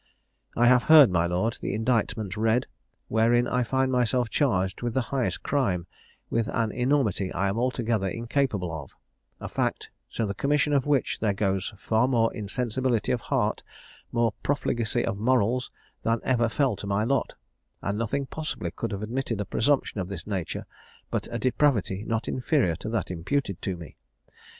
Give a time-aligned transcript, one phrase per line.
[0.57, 2.65] "I have heard, my lord, the indictment read,
[3.07, 5.85] wherein I find myself charged with the highest crime,
[6.27, 8.95] with an enormity I am altogether incapable of;
[9.39, 13.61] a fact, to the commission of which there goes far more insensibility of heart,
[14.11, 15.69] more profligacy of morals,
[16.01, 17.35] than ever fell to my lot;
[17.83, 20.65] and nothing possibly could have admitted a presumption of this nature
[21.11, 23.97] but a depravity not inferior to that imputed to me.